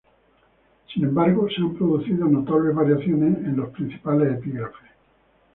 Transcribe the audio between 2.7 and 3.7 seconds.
variaciones en los